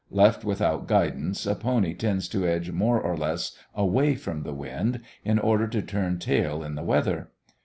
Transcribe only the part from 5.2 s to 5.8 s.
in order